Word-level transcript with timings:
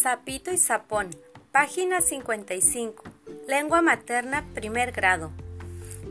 Sapito 0.00 0.52
y 0.52 0.58
Sapón, 0.58 1.10
página 1.50 2.00
55. 2.00 3.02
Lengua 3.48 3.82
materna, 3.82 4.44
primer 4.54 4.92
grado. 4.92 5.32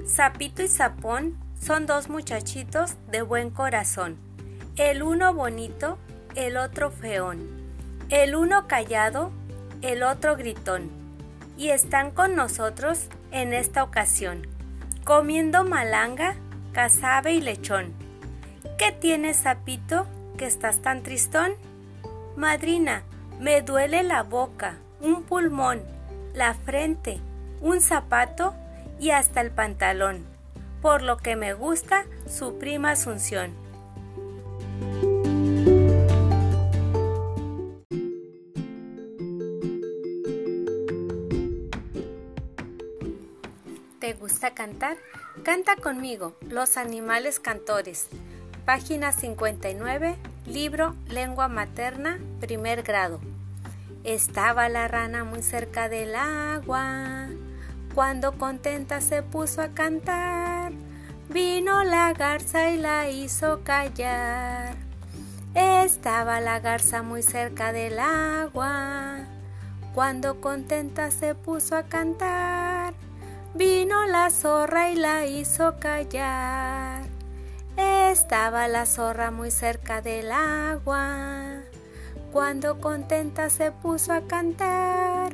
Sapito 0.05 0.62
y 0.62 0.68
Sapón 0.68 1.38
son 1.62 1.86
dos 1.86 2.10
muchachitos 2.10 2.96
de 3.10 3.21
buen 3.21 3.50
corazón. 3.50 4.18
El 4.75 5.04
uno 5.04 5.34
bonito, 5.34 5.97
el 6.36 6.57
otro 6.57 6.92
feón. 6.92 7.47
El 8.10 8.36
uno 8.36 8.68
callado, 8.68 9.32
el 9.82 10.04
otro 10.04 10.36
gritón. 10.36 10.89
Y 11.56 11.69
están 11.69 12.11
con 12.11 12.36
nosotros 12.36 13.07
en 13.32 13.54
esta 13.54 13.83
ocasión, 13.83 14.47
comiendo 15.06 15.64
malanga, 15.64 16.36
cazabe 16.74 17.36
y 17.36 17.42
lechón. 17.42 17.93
¿Qué 18.78 18.92
tienes, 18.92 19.38
Sapito, 19.38 20.07
que 20.38 20.46
estás 20.46 20.82
tan 20.82 21.04
tristón? 21.04 21.54
Madrina, 22.36 23.04
me 23.39 23.61
duele 23.61 24.04
la 24.04 24.23
boca, 24.23 24.77
un 25.00 25.23
pulmón, 25.23 25.82
la 26.33 26.54
frente, 26.54 27.19
un 27.61 27.82
zapato 27.82 28.55
y 29.00 29.11
hasta 29.11 29.41
el 29.41 29.51
pantalón, 29.51 30.25
por 30.82 31.01
lo 31.01 31.18
que 31.18 31.36
me 31.36 31.54
gusta 31.54 32.05
su 32.28 32.58
prima 32.58 32.92
Asunción. 32.92 33.53
¿Te 44.00 44.14
gusta 44.14 44.53
cantar? 44.53 44.97
Canta 45.44 45.75
conmigo, 45.75 46.36
Los 46.50 46.78
Animales 46.78 47.39
Cantores. 47.39 48.08
Página 48.67 49.14
59, 49.14 50.17
libro 50.45 50.94
Lengua 51.08 51.48
Materna, 51.48 52.20
primer 52.42 52.84
grado. 52.84 53.22
Estaba 54.04 54.68
la 54.68 54.90
rana 54.90 55.24
muy 55.24 55.42
cerca 55.42 55.88
del 55.88 56.14
agua, 56.14 57.28
cuando 57.96 58.34
contenta 58.34 59.00
se 59.00 59.24
puso 59.24 59.62
a 59.62 59.70
cantar. 59.70 60.74
Vino 61.30 61.86
la 61.86 62.12
garza 62.12 62.70
y 62.70 62.78
la 62.78 63.09
hizo 63.09 63.64
callar. 63.64 64.76
Estaba 65.56 66.42
la 66.42 66.59
garza 66.59 67.04
muy 67.04 67.24
cerca 67.24 67.72
del 67.72 67.98
agua, 67.98 69.20
cuando 69.96 70.42
contenta 70.42 71.09
se 71.09 71.36
puso 71.36 71.78
a 71.78 71.84
cantar. 71.84 72.94
Vino 73.54 74.06
la 74.08 74.30
zorra 74.30 74.90
y 74.92 74.98
la 74.98 75.26
hizo 75.26 75.80
callar. 75.80 76.87
Estaba 78.20 78.68
la 78.68 78.88
zorra 78.88 79.30
muy 79.30 79.52
cerca 79.52 80.02
del 80.02 80.32
agua. 80.32 81.62
Cuando 82.32 82.82
contenta 82.82 83.52
se 83.52 83.72
puso 83.72 84.12
a 84.12 84.22
cantar. 84.22 85.34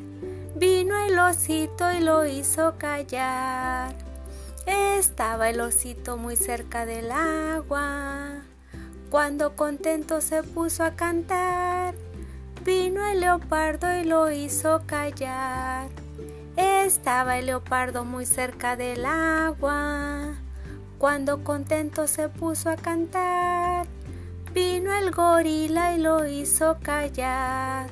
Vino 0.58 0.94
el 1.06 1.18
osito 1.18 1.94
y 1.94 2.02
lo 2.02 2.26
hizo 2.26 2.78
callar. 2.78 3.96
Estaba 4.68 5.50
el 5.50 5.62
osito 5.62 6.18
muy 6.18 6.36
cerca 6.36 6.86
del 6.86 7.10
agua. 7.12 8.42
Cuando 9.10 9.56
contento 9.56 10.20
se 10.20 10.44
puso 10.44 10.84
a 10.84 10.92
cantar. 10.92 11.96
Vino 12.66 13.08
el 13.08 13.22
leopardo 13.22 13.98
y 13.98 14.04
lo 14.04 14.30
hizo 14.30 14.84
callar. 14.86 15.88
Estaba 16.58 17.38
el 17.38 17.46
leopardo 17.46 18.04
muy 18.04 18.26
cerca 18.26 18.76
del 18.76 19.06
agua. 19.06 20.36
Cuando 21.04 21.44
contento 21.44 22.08
se 22.08 22.30
puso 22.30 22.70
a 22.70 22.78
cantar, 22.78 23.86
vino 24.54 24.94
el 24.94 25.12
gorila 25.12 25.96
y 25.96 26.00
lo 26.00 26.26
hizo 26.26 26.80
callar. 26.82 27.90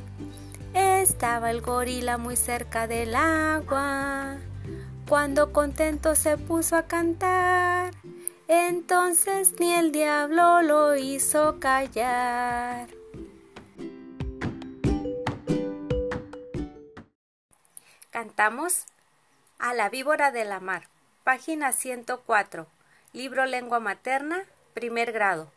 Estaba 0.73 1.52
el 1.52 1.59
gorila 1.59 2.17
muy 2.17 2.38
cerca 2.38 2.88
del 2.88 3.14
agua. 3.14 4.38
Cuando 5.10 5.52
contento 5.52 6.16
se 6.16 6.38
puso 6.38 6.77
a 6.77 6.83
cantar, 6.83 7.94
entonces 8.48 9.60
ni 9.60 9.73
el 9.73 9.92
diablo 9.92 10.61
lo 10.61 10.95
hizo 10.95 11.60
callar. 11.60 12.88
Cantamos 18.10 18.86
a 19.60 19.73
la 19.73 19.89
víbora 19.89 20.32
de 20.32 20.45
la 20.45 20.61
mar, 20.61 20.88
página 21.26 21.73
104. 21.73 22.67
Libro 23.14 23.45
Lengua 23.45 23.82
Materna, 23.82 24.45
primer 24.73 25.11
grado. 25.11 25.52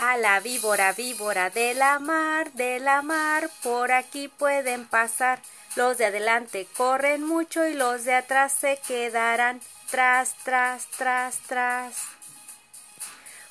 A 0.00 0.16
la 0.16 0.40
víbora, 0.40 0.92
víbora 0.94 1.50
de 1.50 1.74
la 1.74 2.00
mar, 2.00 2.50
de 2.54 2.80
la 2.80 3.02
mar, 3.02 3.48
por 3.62 3.92
aquí 3.92 4.26
pueden 4.26 4.84
pasar. 4.84 5.40
Los 5.76 5.96
de 5.96 6.06
adelante 6.06 6.66
corren 6.76 7.22
mucho 7.22 7.64
y 7.68 7.74
los 7.74 8.04
de 8.04 8.14
atrás 8.14 8.52
se 8.52 8.80
quedarán 8.88 9.60
tras, 9.92 10.34
tras, 10.42 10.86
tras, 10.88 11.38
tras. 11.46 12.15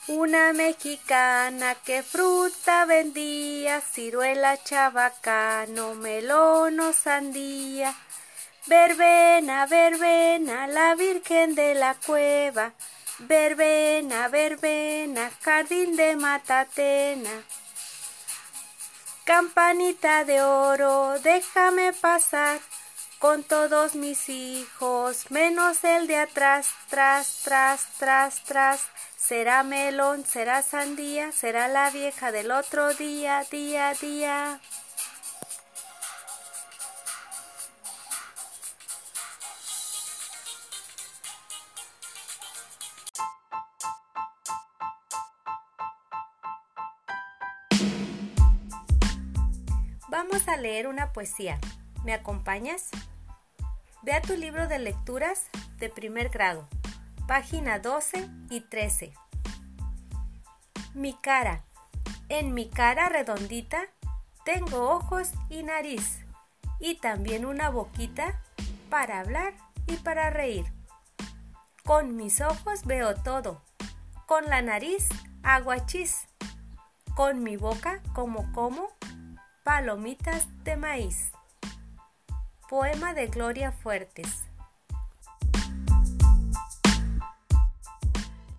Una 0.07 0.53
mexicana 0.53 1.73
que 1.83 2.03
fruta 2.03 2.85
vendía, 2.85 3.81
ciruela, 3.81 4.55
chabacano, 4.63 5.95
melón 5.95 6.79
o 6.79 6.93
sandía. 6.93 7.91
Verbena, 8.67 9.65
verbena, 9.65 10.67
la 10.67 10.93
Virgen 10.93 11.55
de 11.55 11.73
la 11.73 11.95
cueva. 11.95 12.73
Verbena, 13.17 14.27
verbena, 14.27 15.31
jardín 15.41 15.95
de 15.95 16.15
matatena. 16.15 17.43
Campanita 19.23 20.23
de 20.23 20.39
oro, 20.43 21.17
déjame 21.23 21.93
pasar 21.93 22.59
con 23.25 23.41
todos 23.41 23.95
mis 23.95 24.29
hijos, 24.29 25.31
menos 25.31 25.83
el 25.83 26.05
de 26.05 26.15
atrás, 26.15 26.67
tras, 26.91 27.41
tras, 27.43 27.87
tras, 27.97 28.43
tras. 28.43 28.81
Será 29.17 29.63
melón, 29.63 30.23
será 30.23 30.61
sandía, 30.61 31.31
será 31.31 31.67
la 31.67 31.89
vieja 31.89 32.31
del 32.31 32.51
otro 32.51 32.93
día, 32.93 33.43
día, 33.49 33.95
día. 33.99 34.59
Vamos 50.09 50.47
a 50.47 50.57
leer 50.57 50.85
una 50.85 51.11
poesía. 51.11 51.59
¿Me 52.03 52.13
acompañas? 52.13 52.91
Ve 54.05 54.13
a 54.13 54.21
tu 54.21 54.37
libro 54.37 54.67
de 54.67 54.77
lecturas 54.77 55.49
de 55.79 55.89
primer 55.89 56.29
grado 56.29 56.67
página 57.27 57.79
12 57.79 58.29
y 58.51 58.61
13. 58.61 59.11
Mi 60.93 61.15
cara. 61.15 61.63
En 62.29 62.53
mi 62.53 62.69
cara 62.69 63.09
redondita 63.09 63.81
tengo 64.43 64.91
ojos 64.91 65.31
y 65.49 65.63
nariz 65.63 66.19
y 66.79 66.99
también 66.99 67.47
una 67.47 67.71
boquita 67.71 68.39
para 68.91 69.21
hablar 69.21 69.55
y 69.87 69.95
para 69.95 70.29
reír. 70.29 70.71
Con 71.83 72.15
mis 72.15 72.41
ojos 72.41 72.85
veo 72.85 73.15
todo, 73.15 73.63
con 74.27 74.45
la 74.45 74.61
nariz 74.61 75.09
aguachis, 75.41 76.27
con 77.15 77.41
mi 77.41 77.57
boca 77.57 78.03
como 78.13 78.53
como 78.53 78.87
palomitas 79.63 80.45
de 80.63 80.77
maíz. 80.77 81.31
Poema 82.67 83.13
de 83.13 83.27
Gloria 83.27 83.71
Fuertes. 83.71 84.47